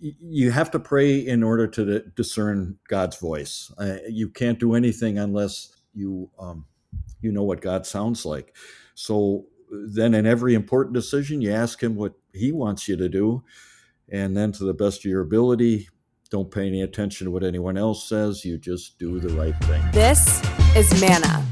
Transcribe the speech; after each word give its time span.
you 0.00 0.50
have 0.50 0.70
to 0.72 0.78
pray 0.78 1.18
in 1.18 1.42
order 1.42 1.66
to 1.66 2.00
discern 2.14 2.78
God's 2.88 3.16
voice. 3.16 3.72
Uh, 3.78 3.98
you 4.08 4.28
can't 4.28 4.58
do 4.58 4.74
anything 4.74 5.18
unless 5.18 5.74
you 5.94 6.30
um, 6.38 6.66
you 7.20 7.32
know 7.32 7.42
what 7.42 7.60
God 7.60 7.86
sounds 7.86 8.24
like. 8.24 8.54
So 8.94 9.46
then, 9.70 10.14
in 10.14 10.26
every 10.26 10.54
important 10.54 10.94
decision, 10.94 11.40
you 11.40 11.52
ask 11.52 11.82
Him 11.82 11.96
what 11.96 12.14
He 12.32 12.52
wants 12.52 12.88
you 12.88 12.96
to 12.96 13.08
do, 13.08 13.42
and 14.08 14.36
then 14.36 14.52
to 14.52 14.64
the 14.64 14.74
best 14.74 15.00
of 15.00 15.10
your 15.10 15.22
ability, 15.22 15.88
don't 16.30 16.50
pay 16.50 16.66
any 16.66 16.82
attention 16.82 17.26
to 17.26 17.30
what 17.30 17.44
anyone 17.44 17.76
else 17.76 18.08
says. 18.08 18.44
You 18.44 18.58
just 18.58 18.98
do 18.98 19.20
the 19.20 19.34
right 19.34 19.56
thing. 19.64 19.82
This 19.92 20.42
is 20.74 21.00
Manna 21.00 21.45